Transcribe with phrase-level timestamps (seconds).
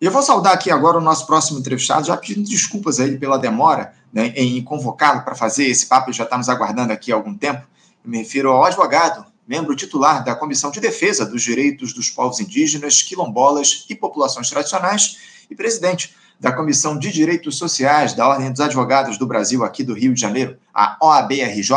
[0.00, 3.18] E eu vou saudar aqui agora o nosso próximo entrevistado, já pedindo desculpas a ele
[3.18, 7.16] pela demora né, em convocá-lo para fazer esse papo, já está nos aguardando aqui há
[7.16, 7.66] algum tempo.
[8.04, 12.38] Eu me refiro ao advogado, membro titular da Comissão de Defesa dos Direitos dos Povos
[12.38, 15.18] Indígenas, Quilombolas e Populações Tradicionais
[15.50, 19.94] e presidente da Comissão de Direitos Sociais da Ordem dos Advogados do Brasil, aqui do
[19.94, 21.72] Rio de Janeiro, a OABRJ,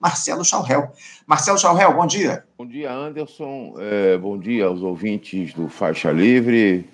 [0.00, 0.92] Marcelo Chaurel.
[1.24, 2.42] Marcelo Chaurel, bom dia.
[2.58, 3.74] Bom dia, Anderson.
[3.78, 6.84] É, bom dia aos ouvintes do Faixa Livre.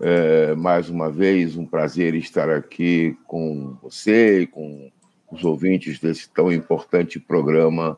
[0.00, 4.90] É, mais uma vez, um prazer estar aqui com você e com
[5.30, 7.96] os ouvintes desse tão importante programa,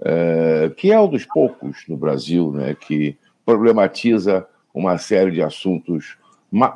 [0.00, 6.16] é, que é um dos poucos no Brasil, né, que problematiza uma série de assuntos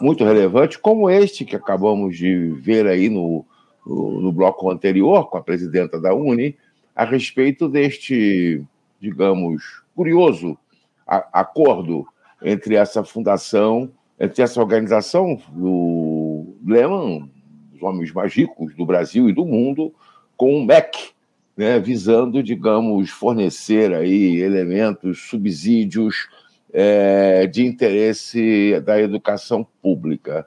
[0.01, 3.45] muito relevantes, como este que acabamos de ver aí no,
[3.87, 6.57] no, bloco anterior, com a presidenta da Uni,
[6.95, 8.62] a respeito deste,
[9.01, 10.59] digamos, curioso
[11.07, 12.07] acordo
[12.43, 17.31] entre essa fundação entre essa organização do Lehman,
[17.75, 19.95] os homens mais ricos do Brasil e do mundo,
[20.37, 21.10] com o MEC,
[21.57, 26.29] né, visando, digamos, fornecer aí elementos, subsídios
[26.73, 30.47] é, de interesse da educação pública.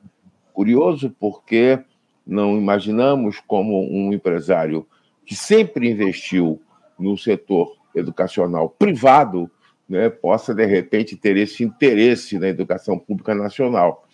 [0.53, 1.79] Curioso porque
[2.25, 4.87] não imaginamos como um empresário
[5.25, 6.61] que sempre investiu
[6.97, 9.49] no setor educacional privado
[9.91, 14.07] né, possa, de repente, ter esse interesse na educação pública nacional.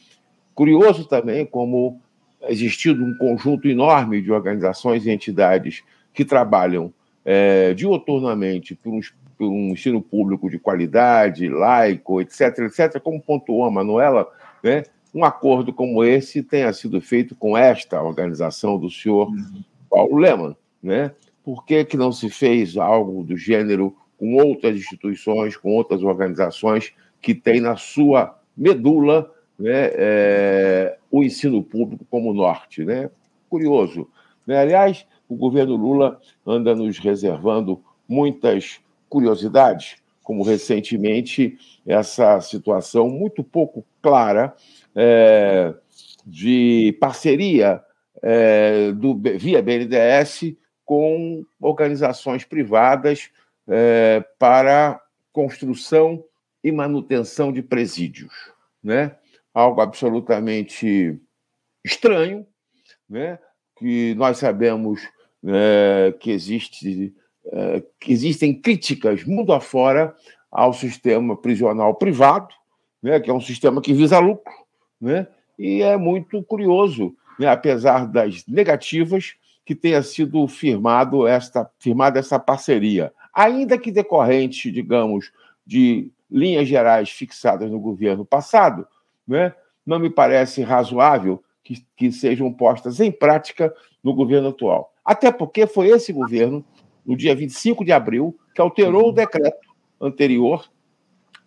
[0.56, 2.02] Curioso também como
[2.50, 5.84] existindo um conjunto enorme de organizações e entidades
[6.14, 6.92] que trabalham
[7.24, 9.00] é, dioturnamente por um,
[9.38, 14.28] por um, ensino público de qualidade, laico, etc., etc., como pontuou a Manuela,
[14.64, 14.84] né,
[15.14, 19.64] um acordo como esse tenha sido feito com esta organização do senhor uhum.
[19.90, 20.56] Paulo Leman.
[20.82, 21.12] Né?
[21.44, 26.94] Por que, que não se fez algo do gênero com outras instituições, com outras organizações
[27.22, 32.84] que têm na sua medula né, é, o ensino público como norte.
[32.84, 33.10] Né?
[33.50, 34.08] Curioso.
[34.46, 34.58] Né?
[34.58, 43.86] Aliás, o governo Lula anda nos reservando muitas curiosidades, como recentemente essa situação muito pouco
[44.02, 44.54] clara
[44.96, 45.74] é,
[46.26, 47.82] de parceria
[48.22, 53.30] é, do, via BNDES com organizações privadas
[53.68, 55.02] é, para
[55.32, 56.24] construção
[56.64, 58.34] e manutenção de presídios,
[58.84, 59.16] né?
[59.54, 61.20] Algo absolutamente
[61.84, 62.46] estranho,
[63.10, 63.40] né?
[63.78, 65.02] Que nós sabemos
[65.46, 67.14] é, que existe
[67.46, 70.16] é, que existem críticas mundo afora
[70.52, 72.54] ao sistema prisional privado,
[73.02, 73.20] né?
[73.20, 74.54] Que é um sistema que visa lucro,
[75.00, 75.28] né?
[75.58, 77.48] E é muito curioso, né?
[77.48, 79.36] apesar das negativas,
[79.66, 85.32] que tenha sido firmado esta, firmada essa parceria ainda que decorrente, digamos,
[85.64, 88.88] de linhas gerais fixadas no governo passado,
[89.28, 89.54] né,
[89.86, 93.72] não me parece razoável que, que sejam postas em prática
[94.04, 94.92] no governo atual.
[95.06, 96.66] Até porque foi esse governo,
[97.06, 99.68] no dia 25 de abril, que alterou o decreto
[100.02, 100.68] anterior,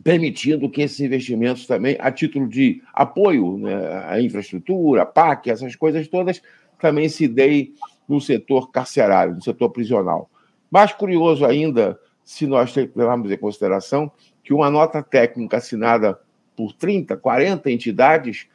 [0.04, 6.06] permitindo que esses investimentos também, a título de apoio né, à infraestrutura, PAC, essas coisas
[6.06, 6.40] todas,
[6.78, 7.74] também se deem
[8.08, 10.30] no setor carcerário, no setor prisional.
[10.70, 14.10] Mais curioso ainda, se nós levarmos em consideração
[14.42, 16.18] que uma nota técnica assinada
[16.56, 18.46] por 30, 40 entidades,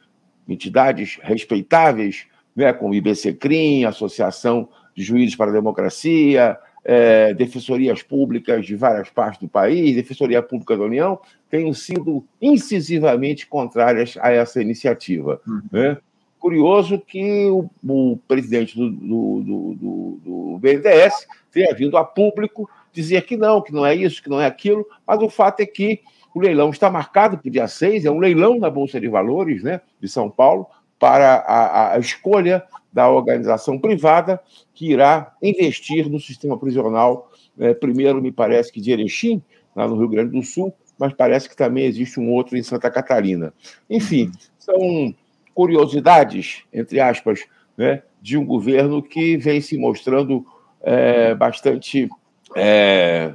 [0.48, 8.76] entidades respeitáveis, né, como IBC-CRIM, Associação de Juízes para a Democracia, é, defensorias públicas de
[8.76, 11.18] várias partes do país, Defensoria Pública da União,
[11.50, 15.40] tenham sido incisivamente contrárias a essa iniciativa.
[15.46, 15.62] Uhum.
[15.70, 15.98] Né?
[16.46, 23.22] Curioso que o, o presidente do, do, do, do, BNDES tenha vindo a público dizer
[23.22, 26.02] que não, que não é isso, que não é aquilo, mas o fato é que
[26.32, 29.64] o leilão está marcado para o dia 6, é um leilão na Bolsa de Valores
[29.64, 30.68] né, de São Paulo,
[31.00, 32.62] para a, a escolha
[32.92, 34.40] da organização privada
[34.72, 39.42] que irá investir no sistema prisional, é, primeiro, me parece que de Erechim,
[39.74, 42.88] lá no Rio Grande do Sul, mas parece que também existe um outro em Santa
[42.88, 43.52] Catarina.
[43.90, 44.30] Enfim,
[44.60, 45.12] são
[45.56, 47.40] curiosidades, entre aspas,
[47.78, 50.46] né, de um governo que vem se mostrando
[50.82, 52.10] é, bastante
[52.54, 53.34] é,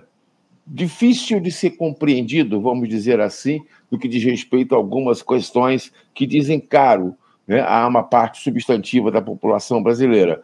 [0.67, 6.27] difícil de ser compreendido, vamos dizer assim, no que diz respeito a algumas questões que
[6.27, 7.15] dizem caro
[7.47, 10.43] né, a uma parte substantiva da população brasileira,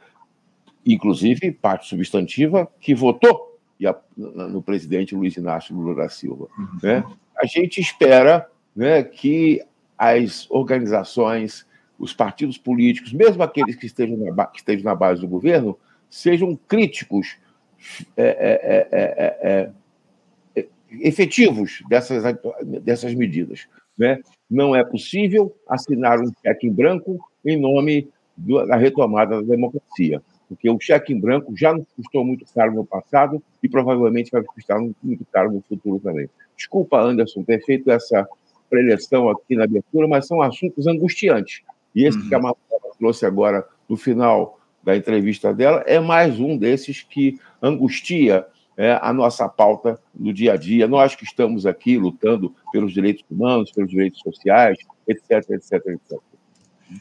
[0.84, 3.56] inclusive parte substantiva que votou
[4.16, 6.48] no presidente Luiz Inácio Lula da Silva.
[6.82, 7.04] Né?
[7.40, 9.62] A gente espera né, que
[9.96, 11.67] as organizações,
[12.00, 15.78] os partidos políticos, mesmo aqueles que estejam na, que estejam na base do governo,
[16.10, 17.38] sejam críticos
[18.16, 19.72] é é é, é,
[20.56, 20.66] é,
[21.02, 22.24] efetivos dessas,
[22.84, 23.68] dessas medidas.
[23.98, 24.22] Né?
[24.50, 30.70] não é possível assinar um cheque em branco em nome da retomada da democracia, porque
[30.70, 34.80] o cheque em branco já nos custou muito caro no passado e provavelmente vai custar
[34.80, 36.30] muito caro no futuro também.
[36.56, 38.28] Desculpa, Anderson, ter feito essa
[38.70, 41.62] preleção aqui na abertura, mas são assuntos angustiantes.
[41.98, 42.30] E esse uhum.
[42.30, 47.40] que a Marcela trouxe agora no final da entrevista dela é mais um desses que
[47.60, 48.46] angustia
[48.78, 50.88] é, a nossa pauta no dia a dia.
[50.88, 54.78] Nós que estamos aqui lutando pelos direitos humanos, pelos direitos sociais,
[55.08, 56.20] etc, etc, etc.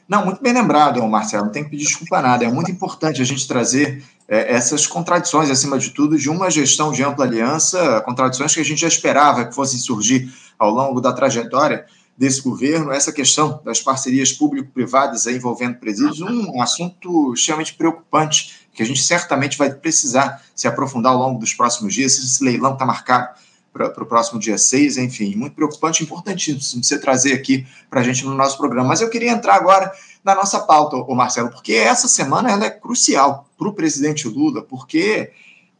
[0.08, 2.46] Não, muito bem lembrado, Marcelo, não tem que pedir desculpa nada.
[2.46, 6.90] É muito importante a gente trazer é, essas contradições, acima de tudo, de uma gestão
[6.90, 11.12] de ampla aliança, contradições que a gente já esperava que fossem surgir ao longo da
[11.12, 11.84] trajetória
[12.17, 18.87] desse governo, essa questão das parcerias público-privadas envolvendo presídios, um, assunto extremamente preocupante, que a
[18.87, 22.19] gente certamente vai precisar se aprofundar ao longo dos próximos dias.
[22.19, 23.29] Esse leilão está marcado
[23.73, 28.25] para o próximo dia 6, enfim, muito preocupante, importantíssimo você trazer aqui para a gente
[28.25, 28.89] no nosso programa.
[28.89, 29.93] Mas eu queria entrar agora
[30.25, 34.63] na nossa pauta, o Marcelo, porque essa semana ela é crucial para o presidente Lula,
[34.63, 35.31] porque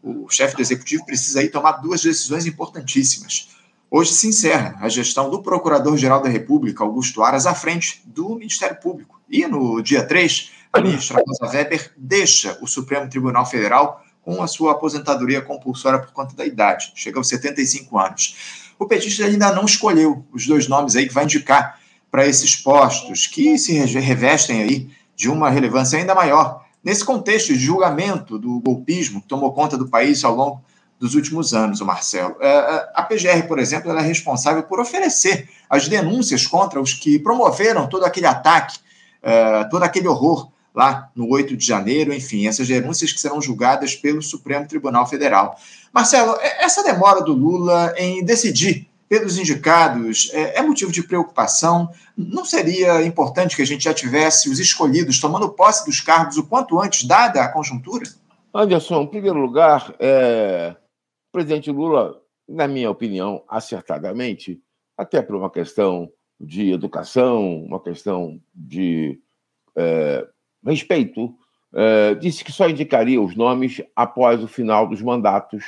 [0.03, 3.56] o chefe do executivo precisa aí tomar duas decisões importantíssimas.
[3.89, 8.77] Hoje se encerra a gestão do Procurador-Geral da República, Augusto Aras, à frente do Ministério
[8.81, 9.21] Público.
[9.31, 14.49] E no dia 3, a ministra Rosa Weber deixa o Supremo Tribunal Federal com a
[14.49, 18.73] sua aposentadoria compulsória por conta da idade, chega aos 75 anos.
[18.77, 21.79] O petista ainda não escolheu os dois nomes aí que vai indicar
[22.11, 27.59] para esses postos, que se revestem aí de uma relevância ainda maior, nesse contexto de
[27.59, 30.63] julgamento do golpismo que tomou conta do país ao longo
[30.99, 32.37] dos últimos anos, o Marcelo.
[32.41, 36.93] É, é, a PGR, por exemplo, ela é responsável por oferecer as denúncias contra os
[36.93, 38.79] que promoveram todo aquele ataque,
[39.23, 43.95] é, todo aquele horror lá no 8 de janeiro, enfim, essas denúncias que serão julgadas
[43.95, 45.59] pelo Supremo Tribunal Federal.
[45.93, 51.91] Marcelo, essa demora do Lula em decidir pelos indicados é, motivo de preocupação?
[52.17, 56.45] Não seria importante que a gente já tivesse os escolhidos tomando posse dos cargos o
[56.45, 58.05] quanto antes, dada a conjuntura?
[58.53, 60.75] Anderson, em primeiro lugar, é...
[61.37, 62.19] presidente Lula,
[62.49, 64.59] na minha opinião, acertadamente,
[64.97, 66.11] até por uma questão
[66.41, 69.21] de educação, uma questão de
[69.77, 70.27] é,
[70.65, 71.35] respeito,
[71.75, 75.63] é, disse que só indicaria os nomes após o final dos mandatos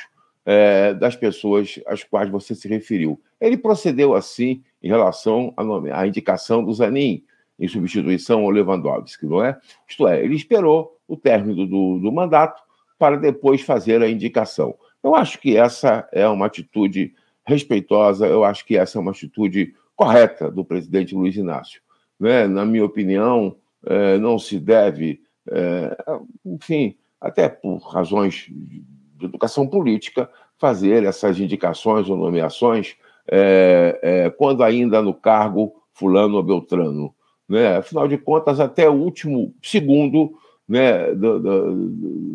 [0.47, 3.21] é, das pessoas às quais você se referiu.
[3.39, 5.53] Ele procedeu assim em relação
[5.93, 7.23] à, indicação do Zanin,
[7.61, 9.61] em substituição ao Lewandowski, não é?
[9.87, 12.63] Isto é, ele esperou o término do, do mandato
[12.99, 14.75] para depois fazer a indicação.
[15.03, 17.15] Eu acho que essa é uma atitude
[17.47, 21.81] respeitosa, eu acho que essa é uma atitude correta do presidente Luiz Inácio.
[22.21, 22.47] Né?
[22.47, 23.57] Na minha opinião,
[23.87, 25.97] é, não se deve, é,
[26.45, 28.85] enfim, até por razões de
[29.25, 32.97] educação política, fazer essas indicações ou nomeações
[33.31, 37.15] é, quando ainda no cargo fulano ou beltrano.
[37.49, 37.77] Né?
[37.77, 40.33] Afinal de contas, até o último segundo
[40.69, 41.75] né, do, do,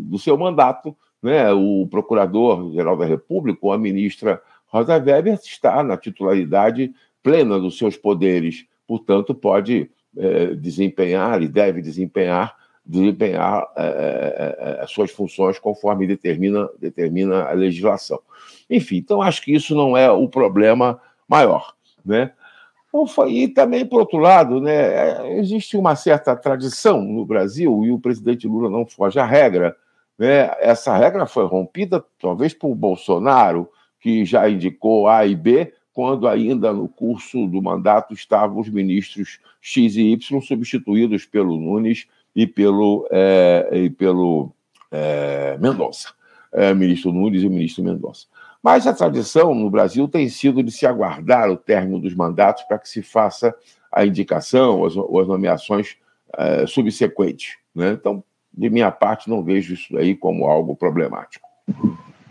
[0.09, 5.97] do seu mandato, né, o Procurador-Geral da República, ou a ministra Rosa Weber, está na
[5.97, 6.93] titularidade
[7.23, 12.55] plena dos seus poderes, portanto, pode é, desempenhar e deve desempenhar
[12.85, 18.19] desempenhar é, é, é, as suas funções conforme determina, determina a legislação.
[18.69, 21.73] Enfim, então acho que isso não é o problema maior.
[22.05, 22.31] Né?
[23.27, 27.99] E também, por outro lado, né, é, existe uma certa tradição no Brasil, e o
[27.99, 29.75] presidente Lula não foge à regra.
[30.17, 30.51] Né?
[30.59, 36.73] Essa regra foi rompida, talvez, por Bolsonaro, que já indicou A e B, quando ainda
[36.73, 43.07] no curso do mandato estavam os ministros X e Y substituídos pelo Nunes e pelo,
[43.11, 44.51] é, e pelo
[44.91, 46.09] é, Mendonça,
[46.51, 48.25] é, ministro Nunes e ministro Mendonça.
[48.61, 52.79] Mas a tradição no Brasil tem sido de se aguardar o término dos mandatos para
[52.79, 53.53] que se faça
[53.91, 55.97] a indicação ou as, ou as nomeações
[56.35, 57.57] é, subsequentes.
[57.75, 57.91] Né?
[57.91, 61.47] Então, de minha parte, não vejo isso aí como algo problemático.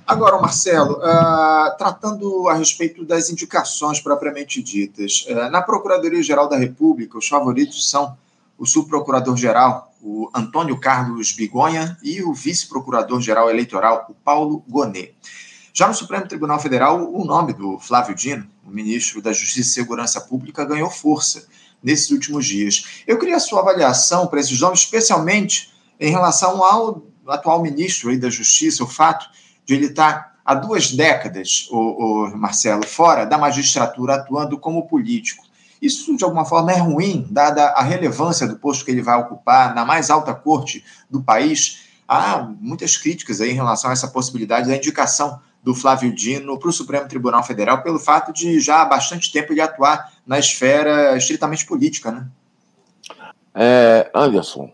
[0.07, 7.19] Agora, Marcelo, uh, tratando a respeito das indicações propriamente ditas, uh, na Procuradoria-Geral da República,
[7.19, 8.17] os favoritos são
[8.59, 15.15] o subprocurador-geral, o Antônio Carlos Bigonha, e o vice-procurador-geral eleitoral, o Paulo Gonet.
[15.73, 19.73] Já no Supremo Tribunal Federal, o nome do Flávio Dino, o ministro da Justiça e
[19.73, 21.47] Segurança Pública, ganhou força
[21.83, 23.03] nesses últimos dias.
[23.07, 28.31] Eu queria a sua avaliação para esses nomes, especialmente em relação ao atual ministro da
[28.31, 29.27] Justiça, o fato
[29.65, 31.77] de ele estar há duas décadas, o,
[32.27, 35.45] o Marcelo, fora da magistratura, atuando como político.
[35.81, 39.75] Isso, de alguma forma, é ruim, dada a relevância do posto que ele vai ocupar
[39.75, 41.83] na mais alta corte do país.
[42.07, 46.69] Há muitas críticas aí em relação a essa possibilidade da indicação do Flávio Dino para
[46.69, 51.17] o Supremo Tribunal Federal pelo fato de já há bastante tempo ele atuar na esfera
[51.17, 52.27] estritamente política, né?
[53.55, 54.73] É, Anderson,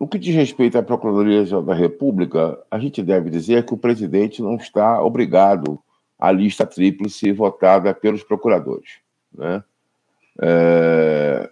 [0.00, 4.40] no que diz respeito à Procuradoria da República, a gente deve dizer que o presidente
[4.40, 5.78] não está obrigado
[6.18, 8.92] à lista tríplice votada pelos procuradores.
[9.30, 9.62] Né?
[10.40, 11.50] É,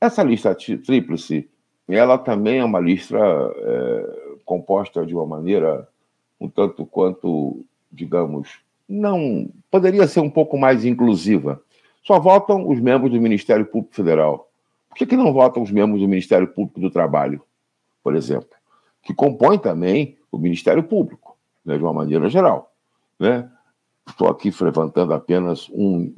[0.00, 1.48] essa lista tríplice,
[1.88, 5.88] ela também é uma lista é, composta de uma maneira
[6.40, 8.58] um tanto quanto, digamos,
[8.88, 11.62] não poderia ser um pouco mais inclusiva.
[12.02, 14.48] Só votam os membros do Ministério Público Federal.
[14.88, 17.42] Por que, que não votam os membros do Ministério Público do Trabalho,
[18.08, 18.48] por exemplo,
[19.02, 22.72] que compõe também o Ministério Público, né, de uma maneira geral?
[23.20, 23.46] Né?
[24.08, 26.10] Estou aqui levantando apenas um,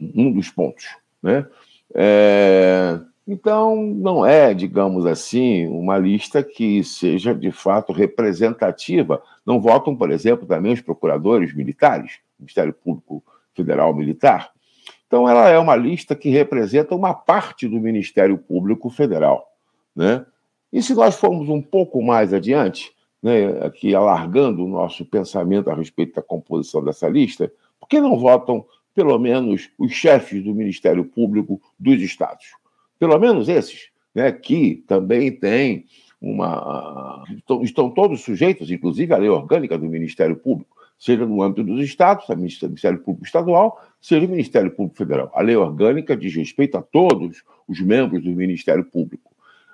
[0.00, 0.86] um dos pontos.
[1.22, 1.46] Né?
[1.94, 2.98] É,
[3.28, 9.22] então, não é, digamos assim, uma lista que seja de fato representativa.
[9.44, 13.22] Não votam, por exemplo, também os procuradores militares, Ministério Público
[13.54, 14.50] Federal Militar.
[15.06, 19.46] Então, ela é uma lista que representa uma parte do Ministério Público Federal.
[19.94, 20.24] Né?
[20.74, 25.74] E se nós formos um pouco mais adiante, né, aqui alargando o nosso pensamento a
[25.74, 27.50] respeito da composição dessa lista,
[27.80, 32.46] por que não votam, pelo menos, os chefes do Ministério Público dos estados?
[32.98, 35.84] pelo menos esses, né, que também têm
[36.20, 37.22] uma.
[37.62, 42.26] Estão, todos sujeitos, inclusive, à lei orgânica do Ministério Público, seja no âmbito dos estados,
[42.28, 45.30] o Ministério Público Estadual, seja o Ministério Público Federal.
[45.34, 49.32] A lei orgânica diz respeito a todos os membros do Ministério Público.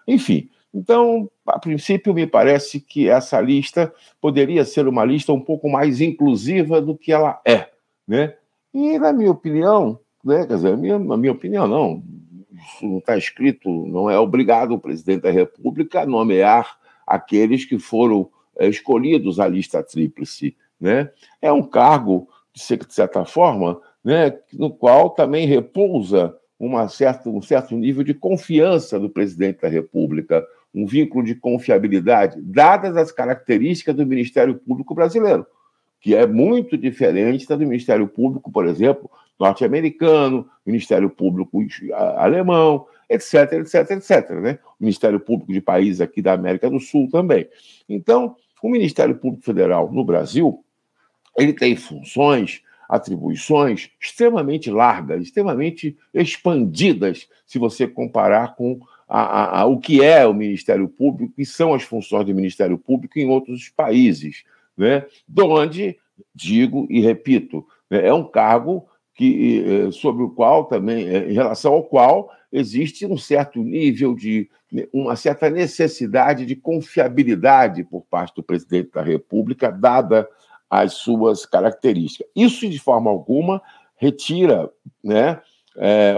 [0.08, 5.68] Enfim, então, a princípio, me parece que essa lista poderia ser uma lista um pouco
[5.68, 7.68] mais inclusiva do que ela é.
[8.06, 8.34] Né?
[8.72, 12.02] E, na minha opinião, né, quer dizer, minha, a minha opinião não,
[12.52, 17.78] isso não está escrito, não é obrigado o presidente da República a nomear aqueles que
[17.78, 20.56] foram é, escolhidos à lista tríplice.
[20.80, 21.10] Né?
[21.42, 22.62] É um cargo, de
[22.94, 29.08] certa forma, né, no qual também repousa uma certa, um certo nível de confiança do
[29.08, 35.46] presidente da República, um vínculo de confiabilidade, dadas as características do Ministério Público brasileiro,
[36.00, 41.64] que é muito diferente do Ministério Público, por exemplo, norte-americano, Ministério Público
[42.16, 44.30] alemão, etc, etc, etc.
[44.30, 44.58] Né?
[44.78, 47.48] O Ministério Público de países aqui da América do Sul também.
[47.88, 50.62] Então, o Ministério Público Federal no Brasil,
[51.36, 59.80] ele tem funções, atribuições extremamente largas, extremamente expandidas, se você comparar com a, a, o
[59.80, 64.44] que é o Ministério Público e são as funções do Ministério Público em outros países,
[64.76, 65.04] né?
[65.28, 65.98] De onde,
[66.32, 71.34] digo e repito, né, é um cargo que, eh, sobre o qual também, eh, em
[71.34, 78.02] relação ao qual existe um certo nível de né, uma certa necessidade de confiabilidade por
[78.08, 80.28] parte do presidente da República, dada
[80.70, 82.28] as suas características.
[82.34, 83.60] Isso, de forma alguma,
[83.96, 84.70] retira
[85.02, 85.40] né,
[85.76, 86.14] é,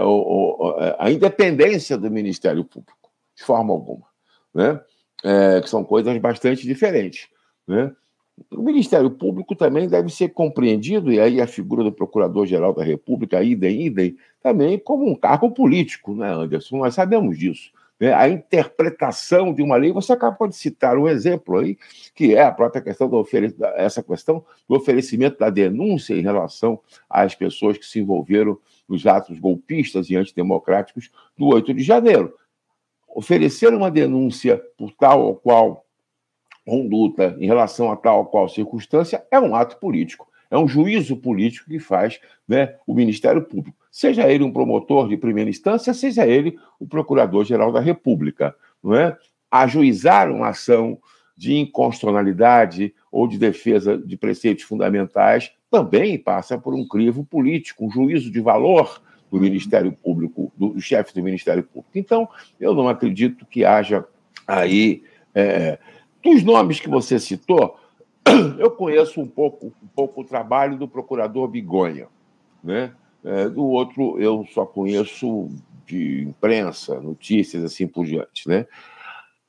[0.99, 4.05] a independência do Ministério Público, de forma alguma,
[4.53, 4.79] né?
[5.23, 7.29] É, que são coisas bastante diferentes.
[7.65, 7.93] Né?
[8.51, 13.41] O Ministério Público também deve ser compreendido, e aí a figura do Procurador-Geral da República,
[13.41, 16.77] idem, idem, também como um cargo político, né, Anderson?
[16.77, 17.71] Nós sabemos disso.
[17.99, 18.13] Né?
[18.13, 21.77] A interpretação de uma lei, você acabou de citar um exemplo aí,
[22.13, 23.25] que é a própria questão do
[23.75, 26.79] essa questão do oferecimento da denúncia em relação
[27.09, 32.33] às pessoas que se envolveram nos atos golpistas e antidemocráticos do 8 de janeiro.
[33.07, 35.85] Oferecer uma denúncia por tal ou qual
[36.65, 41.17] conduta em relação a tal ou qual circunstância é um ato político, é um juízo
[41.17, 46.27] político que faz né, o Ministério Público, seja ele um promotor de primeira instância, seja
[46.27, 48.55] ele o Procurador-Geral da República.
[48.83, 49.17] Não é?
[49.49, 50.99] Ajuizar uma ação
[51.35, 57.91] de inconstitucionalidade ou de defesa de preceitos fundamentais também passa por um crivo político, um
[57.91, 58.99] juízo de valor
[59.31, 61.91] do Ministério Público, do chefe do Ministério Público.
[61.93, 62.27] Então,
[62.59, 64.03] eu não acredito que haja
[64.47, 65.03] aí
[65.35, 65.77] é,
[66.23, 67.77] dos nomes que você citou,
[68.57, 72.07] eu conheço um pouco, um pouco o trabalho do procurador Bigonha.
[72.63, 72.93] Né?
[73.23, 75.49] É, do outro, eu só conheço
[75.85, 78.49] de imprensa, notícias, assim por diante.
[78.49, 78.65] Né?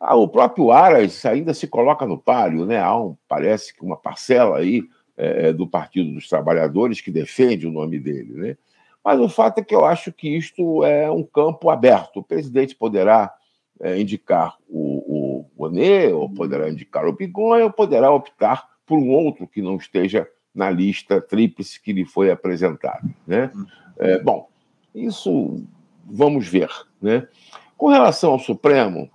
[0.07, 2.79] Ah, o próprio Aras ainda se coloca no páreo, né?
[2.79, 4.83] há um, parece que uma parcela aí
[5.17, 8.35] é, do Partido dos Trabalhadores que defende o nome dele.
[8.35, 8.57] Né?
[9.03, 12.19] Mas o fato é que eu acho que isto é um campo aberto.
[12.19, 13.33] O presidente poderá
[13.81, 19.09] é, indicar o, o Bonet, ou poderá indicar o Bigonha, ou poderá optar por um
[19.09, 23.03] outro que não esteja na lista tríplice que lhe foi apresentada.
[23.27, 23.51] Né?
[23.99, 24.51] É, bom,
[24.95, 25.65] isso
[26.05, 26.69] vamos ver.
[27.01, 27.27] Né?
[27.75, 29.09] Com relação ao Supremo,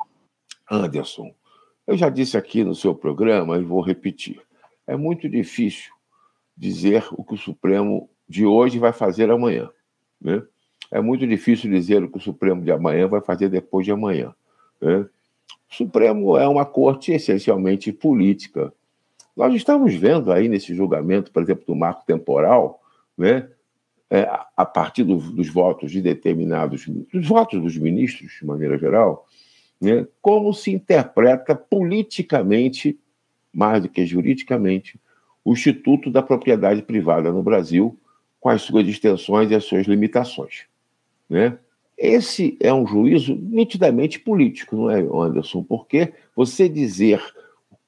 [0.69, 1.33] Anderson,
[1.87, 4.41] eu já disse aqui no seu programa e vou repetir:
[4.85, 5.91] é muito difícil
[6.55, 9.69] dizer o que o Supremo de hoje vai fazer amanhã.
[10.21, 10.43] Né?
[10.91, 14.33] É muito difícil dizer o que o Supremo de amanhã vai fazer depois de amanhã.
[14.81, 15.07] Né?
[15.71, 18.73] O Supremo é uma corte essencialmente política.
[19.35, 22.81] Nós estamos vendo aí nesse julgamento, por exemplo, do marco temporal,
[23.17, 23.49] né,
[24.09, 29.27] é, a partir do, dos votos de determinados, dos votos dos ministros, de maneira geral,
[29.79, 32.99] né, como se interpreta politicamente,
[33.53, 34.99] mais do que juridicamente,
[35.43, 37.97] o Instituto da Propriedade Privada no Brasil,
[38.39, 40.65] com as suas extensões e as suas limitações.
[41.29, 41.57] Né?
[41.97, 45.63] Esse é um juízo nitidamente político, não é, Anderson?
[45.63, 47.21] Porque você dizer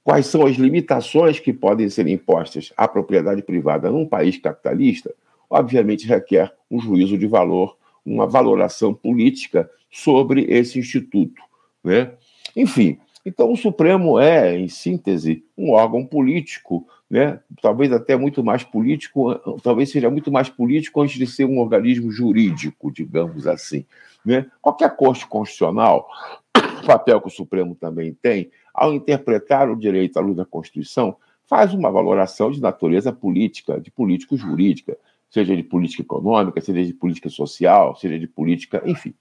[0.03, 5.13] quais são as limitações que podem ser impostas à propriedade privada num país capitalista,
[5.49, 11.41] obviamente requer um juízo de valor, uma valoração política sobre esse instituto.
[11.83, 12.13] Né?
[12.55, 17.39] Enfim, então o Supremo é, em síntese, um órgão político, né?
[17.61, 22.11] talvez até muito mais político, talvez seja muito mais político antes de ser um organismo
[22.11, 23.85] jurídico, digamos assim.
[24.25, 24.49] Né?
[24.61, 26.07] Qualquer corte constitucional,
[26.85, 31.73] papel que o Supremo também tem, ao interpretar o direito à luz da Constituição, faz
[31.73, 34.97] uma valoração de natureza política, de político-jurídica,
[35.29, 39.13] seja de política econômica, seja de política social, seja de política, enfim,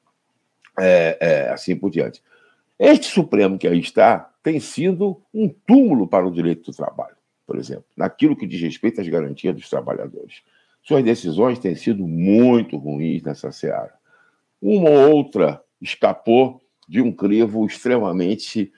[0.78, 2.22] é, é, assim por diante.
[2.82, 7.14] Este Supremo que aí está tem sido um túmulo para o direito do trabalho,
[7.46, 10.42] por exemplo, naquilo que diz respeito às garantias dos trabalhadores.
[10.82, 13.92] Suas decisões têm sido muito ruins nessa seara.
[14.62, 18.72] Uma ou outra escapou de um crivo extremamente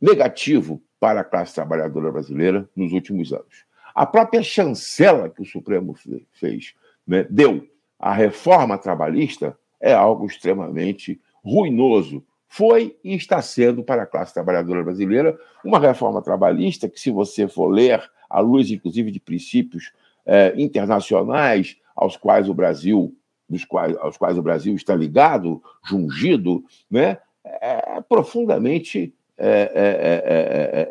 [0.00, 3.64] negativo para a classe trabalhadora brasileira nos últimos anos.
[3.94, 5.94] A própria chancela que o Supremo
[6.32, 6.74] fez,
[7.06, 7.64] né, deu
[8.00, 14.82] à reforma trabalhista, é algo extremamente ruinoso foi e está sendo para a classe trabalhadora
[14.82, 19.92] brasileira uma reforma trabalhista que, se você for ler, à luz, inclusive, de princípios
[20.26, 23.14] eh, internacionais aos quais o Brasil,
[23.48, 29.72] dos quais, aos quais o Brasil está ligado, jungido, né, é profundamente, é,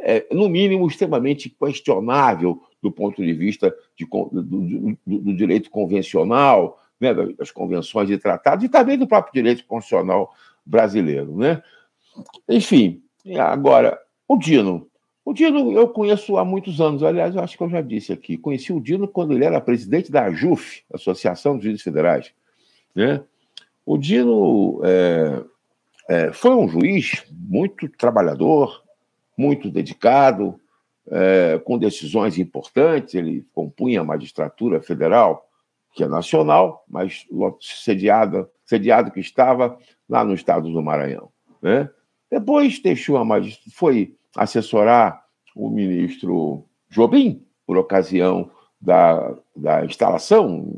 [0.04, 5.70] é, é, no mínimo, extremamente questionável do ponto de vista de, do, do, do, direito
[5.70, 10.34] convencional, né, das convenções e tratados, e também do próprio direito constitucional
[10.67, 11.62] brasileiro, né?
[12.47, 13.01] Enfim,
[13.39, 14.88] agora, o Dino.
[15.23, 18.38] O Dino eu conheço há muitos anos, aliás, eu acho que eu já disse aqui.
[18.38, 22.32] Conheci o Dino quando ele era presidente da AJUF, Associação dos Juízes Federais.
[22.95, 23.21] Né?
[23.86, 25.43] O Dino é,
[26.10, 28.84] é, foi um juiz muito trabalhador,
[29.38, 30.60] muito dedicado,
[31.10, 33.13] é, com decisões importantes.
[33.13, 35.47] Ele compunha a magistratura federal,
[35.93, 37.25] que é nacional, mas
[37.60, 41.30] sediada, sediado que estava lá no estado do Maranhão.
[41.62, 41.89] Né?
[42.30, 43.23] Depois deixou a
[43.73, 45.23] foi assessorar
[45.56, 50.71] o ministro Jobim, por ocasião da, da instalação,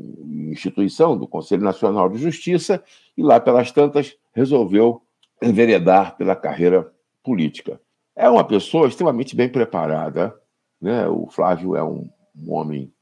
[0.50, 2.82] instituição do Conselho Nacional de Justiça,
[3.16, 5.02] e lá pelas tantas resolveu
[5.42, 6.90] enveredar pela carreira
[7.22, 7.80] política.
[8.16, 10.34] É uma pessoa extremamente bem preparada,
[10.80, 11.06] né?
[11.08, 12.92] o Flávio é um, um homem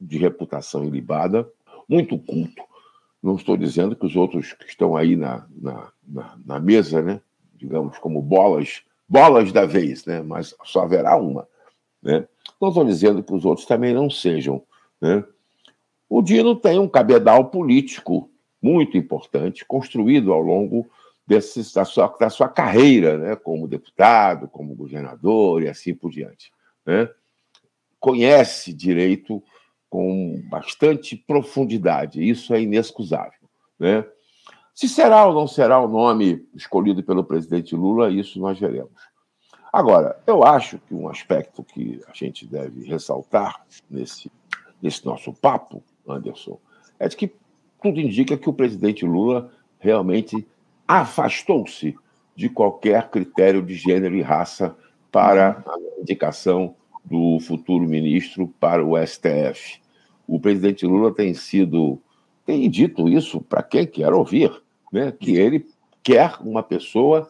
[0.00, 1.48] de reputação ilibada,
[1.88, 2.62] muito culto,
[3.22, 7.20] não estou dizendo que os outros que estão aí na, na, na, na mesa, né,
[7.54, 11.48] digamos, como bolas, bolas da vez, né, mas só haverá uma.
[12.02, 12.26] Né?
[12.60, 14.62] Não estou dizendo que os outros também não sejam.
[15.00, 15.24] Né?
[16.08, 18.30] O Dino tem um cabedal político
[18.62, 20.88] muito importante, construído ao longo
[21.26, 23.36] desse, da, sua, da sua carreira, né?
[23.36, 26.52] como deputado, como governador e assim por diante.
[26.84, 27.08] Né?
[27.98, 29.42] Conhece direito
[29.88, 32.26] com bastante profundidade.
[32.26, 33.48] Isso é inexcusável.
[33.78, 34.04] Né?
[34.74, 38.92] Se será ou não será o nome escolhido pelo presidente Lula, isso nós veremos.
[39.72, 44.30] Agora, eu acho que um aspecto que a gente deve ressaltar nesse,
[44.80, 46.58] nesse nosso papo, Anderson,
[46.98, 47.34] é de que
[47.82, 50.46] tudo indica que o presidente Lula realmente
[50.86, 51.96] afastou-se
[52.34, 54.76] de qualquer critério de gênero e raça
[55.10, 56.74] para a indicação
[57.06, 59.80] do futuro ministro para o STF
[60.26, 62.00] o presidente Lula tem sido,
[62.44, 64.50] tem dito isso para quem quer ouvir,
[64.92, 65.12] né?
[65.12, 65.66] que ele
[66.02, 67.28] quer uma pessoa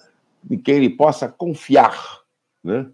[0.51, 2.21] em quem ele possa confiar.
[2.65, 2.89] Né?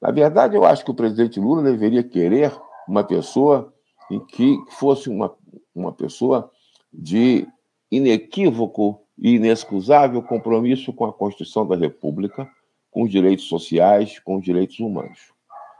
[0.00, 2.52] Na verdade, eu acho que o presidente Lula deveria querer
[2.86, 3.72] uma pessoa
[4.10, 5.34] em que fosse uma,
[5.74, 6.50] uma pessoa
[6.92, 7.46] de
[7.90, 12.48] inequívoco e inexcusável compromisso com a Constituição da República,
[12.90, 15.35] com os direitos sociais, com os direitos humanos.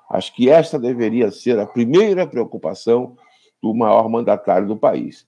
[0.09, 3.17] Acho que esta deveria ser a primeira preocupação
[3.63, 5.27] do maior mandatário do país.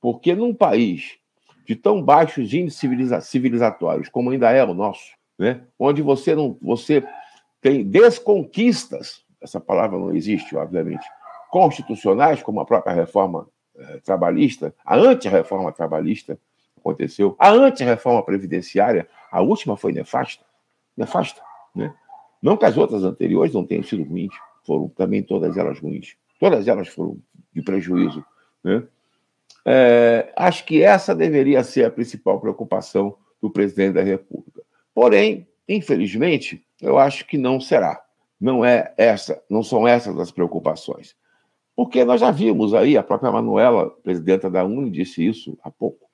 [0.00, 1.18] Porque num país
[1.66, 5.62] de tão baixos índices civilizatórios como ainda é o nosso, né?
[5.78, 7.04] onde você não você
[7.60, 11.04] tem desconquistas, essa palavra não existe, obviamente,
[11.50, 16.38] constitucionais, como a própria reforma eh, trabalhista, a anti-reforma trabalhista
[16.76, 20.44] aconteceu, a anti-reforma previdenciária, a última foi nefasta,
[20.96, 21.40] nefasta,
[21.74, 21.92] né?
[22.42, 26.68] Não que as outras anteriores não tenham sido ruins, foram também todas elas ruins, todas
[26.68, 27.18] elas foram
[27.52, 28.24] de prejuízo,
[28.62, 28.84] né?
[29.64, 34.62] É, acho que essa deveria ser a principal preocupação do presidente da República.
[34.94, 38.02] Porém, infelizmente, eu acho que não será.
[38.40, 41.14] Não é essa, não são essas as preocupações.
[41.76, 46.08] Porque nós já vimos aí, a própria Manuela, presidenta da UNE, disse isso há pouco,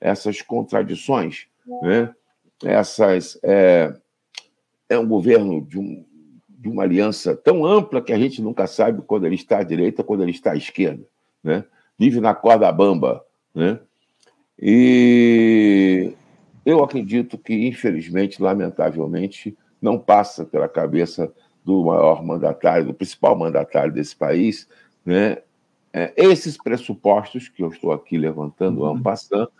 [0.00, 1.46] essas contradições,
[1.82, 2.14] né?
[2.64, 3.38] essas.
[3.42, 3.94] É,
[4.90, 6.04] é um governo de, um,
[6.48, 10.02] de, uma aliança tão ampla que a gente nunca sabe quando ele está à direita,
[10.02, 11.06] quando ele está à esquerda.
[11.42, 11.64] Né?
[11.96, 13.24] Vive na corda bamba.
[13.54, 13.78] Né?
[14.60, 16.12] E
[16.66, 21.32] eu acredito que, infelizmente, lamentavelmente, não passa pela cabeça
[21.64, 24.68] do maior mandatário, do principal mandatário desse país,
[25.04, 25.38] né,
[25.92, 29.02] é, esses pressupostos que eu estou aqui levantando, uhum.
[29.02, 29.50] passando,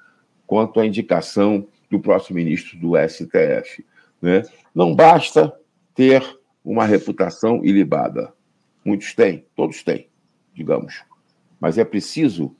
[0.46, 3.84] quanto à indicação do próximo ministro do STF.
[4.20, 4.42] Né?
[4.74, 5.52] Não basta
[5.94, 6.22] ter
[6.64, 8.32] uma reputação ilibada.
[8.84, 10.08] Muitos têm, todos têm,
[10.54, 11.02] digamos.
[11.58, 12.54] Mas é preciso,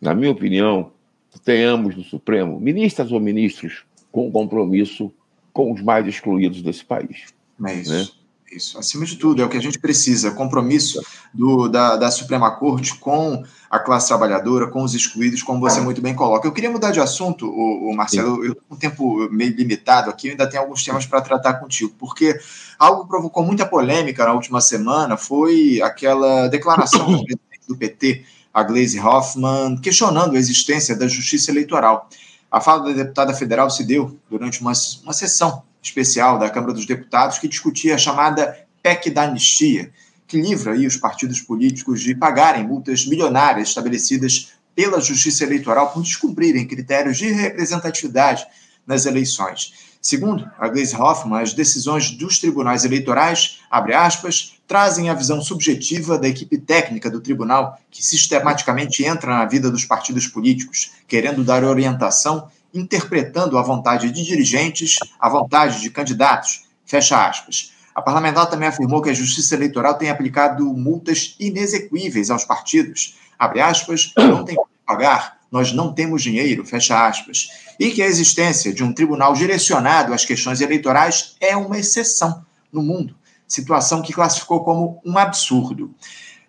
[0.00, 0.92] na minha opinião,
[1.30, 5.12] que tenhamos no Supremo ministras ou ministros com compromisso
[5.52, 7.34] com os mais excluídos desse país.
[7.66, 7.92] É isso.
[7.92, 8.06] Né?
[8.50, 11.02] Isso, acima de tudo, é o que a gente precisa: compromisso
[11.34, 16.00] do, da, da Suprema Corte com a classe trabalhadora, com os excluídos, como você muito
[16.00, 16.46] bem coloca.
[16.46, 20.48] Eu queria mudar de assunto, o, Marcelo, eu com um tempo meio limitado aqui, ainda
[20.48, 22.38] tenho alguns temas para tratar contigo, porque
[22.78, 28.24] algo que provocou muita polêmica na última semana foi aquela declaração do presidente do PT,
[28.54, 32.08] a Gleisi Hoffmann, questionando a existência da justiça eleitoral.
[32.50, 36.86] A fala da deputada federal se deu durante uma, uma sessão especial da Câmara dos
[36.86, 39.90] Deputados que discutia a chamada PEC da anistia,
[40.26, 46.02] que livra aí os partidos políticos de pagarem multas milionárias estabelecidas pela Justiça Eleitoral por
[46.02, 48.44] descumprirem critérios de representatividade
[48.86, 49.72] nas eleições.
[50.02, 56.18] Segundo a Gleisi Hoffmann, as decisões dos tribunais eleitorais, abre aspas, trazem a visão subjetiva
[56.18, 61.64] da equipe técnica do tribunal, que sistematicamente entra na vida dos partidos políticos, querendo dar
[61.64, 66.64] orientação interpretando a vontade de dirigentes, a vontade de candidatos.
[66.84, 67.72] Fecha aspas.
[67.94, 73.16] A parlamentar também afirmou que a Justiça Eleitoral tem aplicado multas inexequíveis aos partidos.
[73.38, 77.48] Abre aspas, não tem como pagar, nós não temos dinheiro, fecha aspas.
[77.78, 82.82] E que a existência de um tribunal direcionado às questões eleitorais é uma exceção no
[82.82, 83.14] mundo,
[83.46, 85.94] situação que classificou como um absurdo.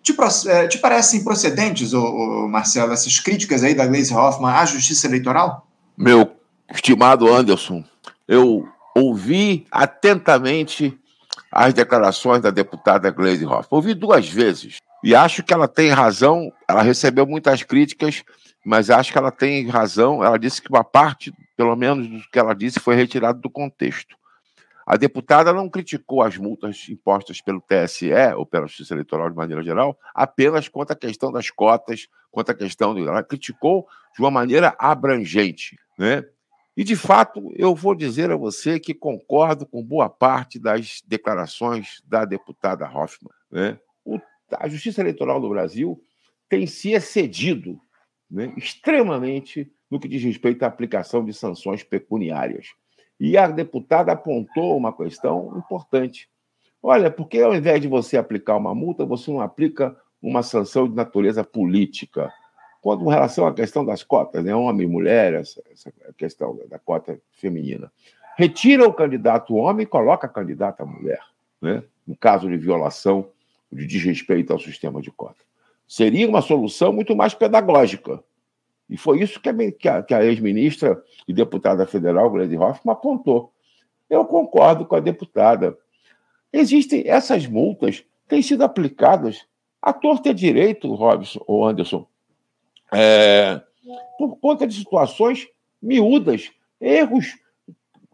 [0.02, 0.14] Te,
[0.48, 5.06] eh, te parecem procedentes, ô, ô, Marcelo, essas críticas aí da Gleisi Hoffmann à Justiça
[5.06, 5.67] Eleitoral?
[6.00, 6.36] Meu
[6.72, 7.82] estimado Anderson,
[8.28, 10.96] eu ouvi atentamente
[11.50, 13.66] as declarações da deputada Gleisi Hoffmann.
[13.72, 16.52] Ouvi duas vezes e acho que ela tem razão.
[16.68, 18.22] Ela recebeu muitas críticas,
[18.64, 20.22] mas acho que ela tem razão.
[20.22, 24.16] Ela disse que uma parte, pelo menos, do que ela disse foi retirado do contexto.
[24.86, 29.64] A deputada não criticou as multas impostas pelo TSE ou pela Justiça Eleitoral de maneira
[29.64, 32.96] geral, apenas quanto à questão das cotas, quanto à questão.
[32.96, 35.76] Ela criticou de uma maneira abrangente.
[35.98, 36.24] Né?
[36.76, 42.00] E, de fato, eu vou dizer a você que concordo com boa parte das declarações
[42.06, 43.34] da deputada Hoffmann.
[43.50, 43.78] Né?
[44.04, 44.20] O,
[44.56, 46.00] a Justiça Eleitoral do Brasil
[46.48, 47.80] tem se excedido
[48.30, 52.68] né, extremamente no que diz respeito à aplicação de sanções pecuniárias.
[53.18, 56.28] E a deputada apontou uma questão importante.
[56.80, 60.88] Olha, por que ao invés de você aplicar uma multa, você não aplica uma sanção
[60.88, 62.32] de natureza política?
[62.84, 64.54] Em relação à questão das cotas, né?
[64.54, 67.90] homem e mulher, essa, essa questão da cota feminina.
[68.36, 71.20] Retira o candidato homem e coloca a candidata mulher,
[71.60, 71.82] né?
[72.06, 73.28] no caso de violação
[73.70, 75.44] de desrespeito ao sistema de cota.
[75.86, 78.22] Seria uma solução muito mais pedagógica.
[78.88, 79.48] E foi isso que
[79.88, 83.52] a, que a ex-ministra e deputada federal, Gleisi Hoffmann, apontou.
[84.08, 85.76] Eu concordo com a deputada.
[86.52, 89.46] Existem essas multas, têm sido aplicadas
[89.82, 92.06] à torta e direito, Robson ou Anderson,
[92.92, 93.60] é,
[94.18, 95.48] por conta de situações
[95.80, 97.36] miúdas, erros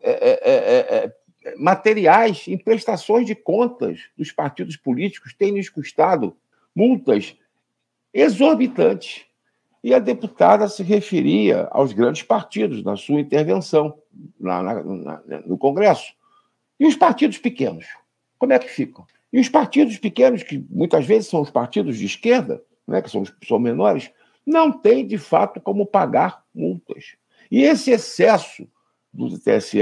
[0.03, 6.37] é é, é, é, materiais em prestações de contas dos partidos políticos têm nos custado
[6.75, 7.37] multas
[8.13, 9.25] exorbitantes.
[9.83, 13.99] E a deputada se referia aos grandes partidos na sua intervenção
[14.41, 16.15] na, na, na, no Congresso.
[16.81, 17.87] E os partidos pequenos?
[18.39, 19.07] Como é que ficam?
[19.33, 23.25] E os partidos pequenos, que muitas vezes são os partidos de esquerda, né, que são,
[23.47, 24.11] são menores,
[24.47, 27.17] não tem, de fato, como pagar multas.
[27.51, 28.69] E esse excesso
[29.13, 29.79] do TSE,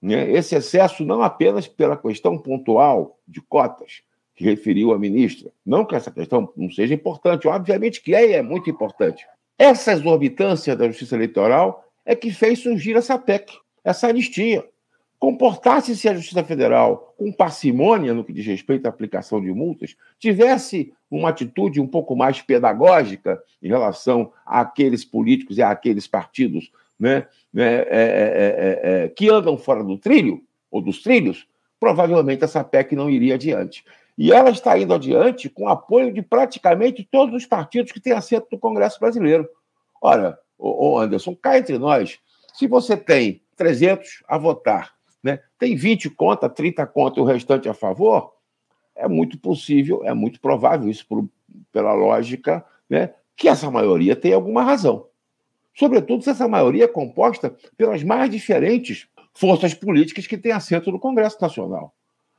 [0.00, 4.02] né, esse excesso não apenas pela questão pontual de cotas,
[4.34, 5.50] que referiu a ministra.
[5.66, 9.26] Não que essa questão não seja importante, obviamente que é e é muito importante.
[9.58, 13.52] Essa exorbitância da justiça eleitoral é que fez surgir essa PEC,
[13.84, 14.66] essa anistia.
[15.20, 20.94] Comportasse-se a Justiça Federal com parcimônia no que diz respeito à aplicação de multas, tivesse
[21.10, 27.80] uma atitude um pouco mais pedagógica em relação àqueles políticos e àqueles partidos né, né
[27.80, 31.46] é, é, é, que andam fora do trilho, ou dos trilhos,
[31.78, 33.84] provavelmente essa PEC não iria adiante.
[34.16, 38.46] E ela está indo adiante com apoio de praticamente todos os partidos que têm assento
[38.50, 39.46] no Congresso brasileiro.
[40.00, 42.18] Ora, ô Anderson, cá entre nós,
[42.54, 47.74] se você tem 300 a votar, né, tem 20 contra, 30 contra o restante a
[47.74, 48.32] favor,
[48.94, 51.28] é muito possível, é muito provável, isso por,
[51.72, 55.06] pela lógica, né, que essa maioria tem alguma razão.
[55.74, 60.98] Sobretudo se essa maioria é composta pelas mais diferentes forças políticas que têm assento no
[60.98, 61.94] Congresso Nacional.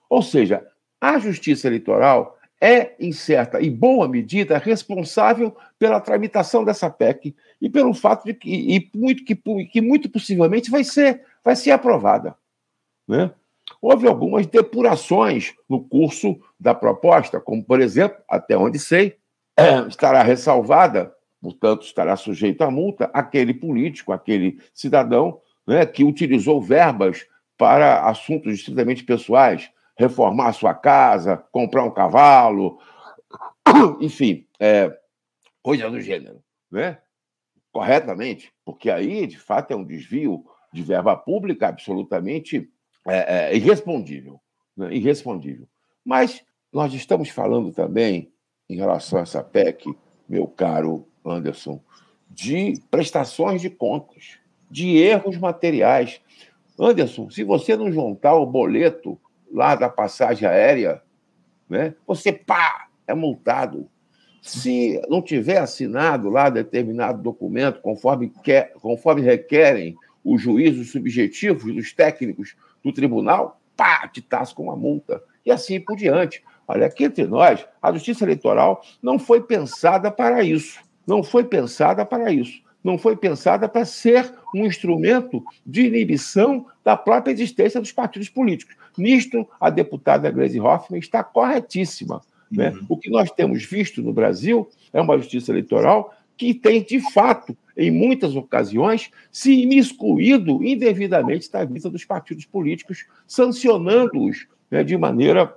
[0.09, 0.65] Ou seja,
[0.99, 7.67] a justiça eleitoral é, em certa e boa medida, responsável pela tramitação dessa PEC e
[7.67, 12.35] pelo fato de que, e muito, que, que muito possivelmente vai ser, vai ser aprovada.
[13.07, 13.31] Né?
[13.81, 19.17] Houve algumas depurações no curso da proposta, como, por exemplo, até onde sei,
[19.57, 26.61] é, estará ressalvada, portanto, estará sujeito à multa, aquele político, aquele cidadão né, que utilizou
[26.61, 27.25] verbas
[27.57, 32.79] para assuntos estritamente pessoais, reformar a sua casa, comprar um cavalo,
[34.01, 34.95] enfim, é,
[35.61, 36.97] coisa do gênero, né?
[37.71, 42.69] Corretamente, porque aí, de fato, é um desvio de verba pública absolutamente
[43.07, 44.39] é, é, irrespondível,
[44.75, 44.93] né?
[44.93, 45.67] irrespondível.
[46.03, 48.31] Mas nós estamos falando também,
[48.69, 49.93] em relação a essa PEC,
[50.27, 51.81] meu caro Anderson,
[52.29, 54.37] de prestações de contas,
[54.69, 56.21] de erros materiais.
[56.79, 59.19] Anderson, se você não juntar o boleto
[59.51, 61.01] lá da passagem aérea,
[61.69, 61.93] né?
[62.07, 63.89] você pá, é multado.
[64.41, 71.93] Se não tiver assinado lá determinado documento, conforme, quer, conforme requerem os juízos subjetivos dos
[71.93, 75.21] técnicos do tribunal, pá, te tasca uma multa.
[75.45, 76.43] E assim por diante.
[76.67, 80.79] Olha, aqui entre nós, a justiça eleitoral não foi pensada para isso.
[81.05, 86.97] Não foi pensada para isso não foi pensada para ser um instrumento de inibição da
[86.97, 88.75] própria existência dos partidos políticos.
[88.97, 92.21] Nisto, a deputada Gleisi Hoffmann está corretíssima.
[92.51, 92.71] Né?
[92.71, 92.85] Uhum.
[92.89, 97.55] O que nós temos visto no Brasil é uma justiça eleitoral que tem, de fato,
[97.81, 105.55] em muitas ocasiões, se imiscuído indevidamente na vida dos partidos políticos, sancionando-os né, de maneira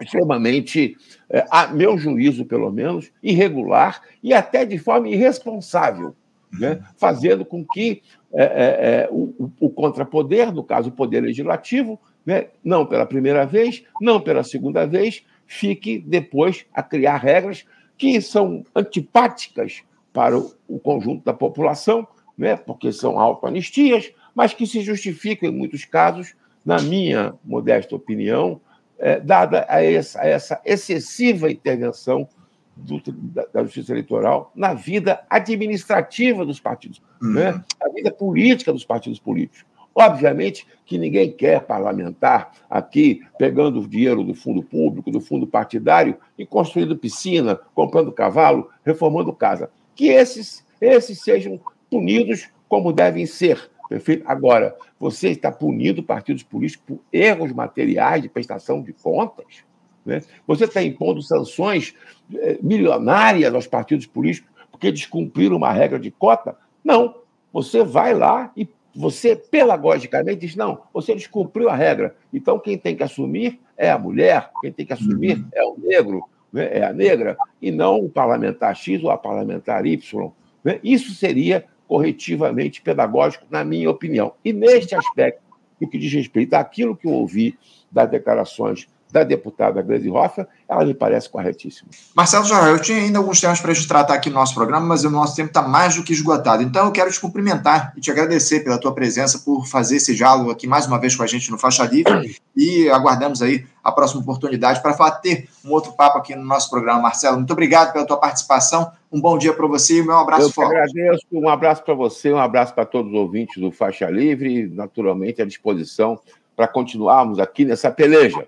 [0.00, 0.96] extremamente,
[1.30, 6.14] é, a meu juízo, pelo menos, irregular e até de forma irresponsável
[6.58, 12.00] né, fazendo com que é, é, é, o, o, contrapoder, no caso o poder legislativo,
[12.24, 17.64] né, não pela primeira vez, não pela segunda vez, fique depois a criar regras
[17.96, 19.82] que são antipáticas
[20.14, 22.06] para o, conjunto da população,
[22.38, 28.60] né, porque são autoanistias, mas que se justificam em muitos casos, na minha modesta opinião,
[28.96, 32.28] é, dada a essa, a essa excessiva intervenção
[32.76, 37.32] do, da, da, justiça eleitoral na vida administrativa dos partidos, uhum.
[37.32, 37.64] né?
[37.80, 39.64] a vida política dos partidos políticos.
[39.92, 46.16] Obviamente que ninguém quer parlamentar aqui pegando o dinheiro do fundo público, do fundo partidário
[46.36, 49.70] e construindo piscina, comprando cavalo, reformando casa.
[49.94, 53.70] Que esses, esses sejam punidos como devem ser.
[53.88, 54.24] Perfeito?
[54.26, 59.64] Agora, você está punindo partidos políticos por erros materiais de prestação de contas?
[60.04, 60.22] Né?
[60.46, 61.94] Você está impondo sanções
[62.34, 66.56] eh, milionárias aos partidos políticos porque descumpriram uma regra de cota?
[66.82, 67.22] Não.
[67.52, 72.16] Você vai lá e você, pedagogicamente, diz: não, você descumpriu a regra.
[72.32, 75.48] Então, quem tem que assumir é a mulher, quem tem que assumir uhum.
[75.52, 76.68] é o negro, né?
[76.78, 80.32] é a negra, e não o parlamentar X ou a parlamentar Y.
[80.62, 80.78] Né?
[80.84, 84.32] Isso seria corretivamente pedagógico, na minha opinião.
[84.44, 85.42] E neste aspecto,
[85.80, 87.58] no que diz respeito àquilo que eu ouvi
[87.90, 91.88] das declarações da deputada Gleisi Hoffa, ela me parece corretíssima.
[92.16, 94.84] Marcelo Jorge, eu tinha ainda alguns temas para a gente tratar aqui no nosso programa,
[94.84, 96.64] mas o nosso tempo está mais do que esgotado.
[96.64, 100.50] Então eu quero te cumprimentar e te agradecer pela tua presença, por fazer esse diálogo
[100.50, 104.20] aqui mais uma vez com a gente no Faixa Livre e aguardamos aí a próxima
[104.20, 107.00] oportunidade para ter um outro papo aqui no nosso programa.
[107.00, 108.90] Marcelo, muito obrigado pela tua participação.
[109.12, 110.74] Um bom dia para você e um abraço eu forte.
[110.74, 114.66] Eu agradeço, um abraço para você, um abraço para todos os ouvintes do Faixa Livre,
[114.66, 116.18] naturalmente à disposição
[116.56, 118.44] para continuarmos aqui nessa peleja.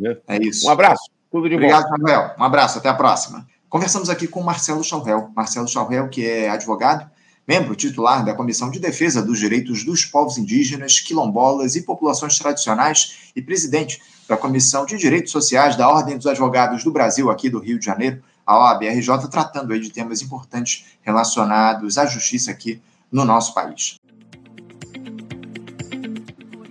[0.00, 0.16] Né?
[0.26, 0.66] É isso.
[0.66, 1.10] Um abraço.
[1.30, 1.90] Tudo de Obrigado, bom.
[1.90, 2.34] Manuel.
[2.38, 2.78] Um abraço.
[2.78, 3.46] Até a próxima.
[3.68, 5.30] Conversamos aqui com Marcelo Chalrel.
[5.36, 7.08] Marcelo Chalrel, que é advogado,
[7.46, 13.30] membro titular da Comissão de Defesa dos Direitos dos Povos Indígenas, Quilombolas e Populações Tradicionais
[13.36, 17.60] e presidente da Comissão de Direitos Sociais da Ordem dos Advogados do Brasil, aqui do
[17.60, 23.24] Rio de Janeiro, a OABRJ, tratando aí de temas importantes relacionados à justiça aqui no
[23.24, 23.96] nosso país.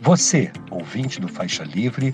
[0.02, 2.14] Você, ouvinte do Faixa Livre,